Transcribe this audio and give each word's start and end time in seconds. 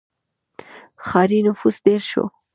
•ښاري 1.05 1.39
نفوس 1.47 1.75
ډېر 1.85 2.01
شو. 2.09 2.23